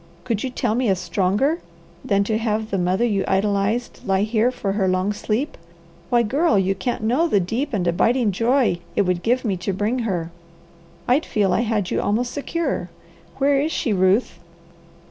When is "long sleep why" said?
4.87-6.23